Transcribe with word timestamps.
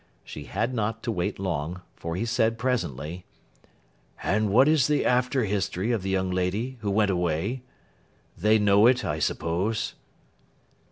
She 0.23 0.45
had 0.45 0.73
not 0.73 1.03
to 1.03 1.11
wait 1.11 1.37
long; 1.37 1.81
for 1.95 2.15
he 2.15 2.25
said, 2.25 2.57
presently: 2.57 3.23
'And 4.23 4.49
what 4.49 4.67
is 4.67 4.87
the 4.87 5.05
after 5.05 5.43
history 5.43 5.91
of 5.91 6.01
the 6.01 6.09
young 6.09 6.31
lady 6.31 6.79
who 6.81 6.89
went 6.89 7.11
away? 7.11 7.61
They 8.35 8.57
know 8.57 8.87
it, 8.87 9.05
I 9.05 9.19
suppose? 9.19 9.93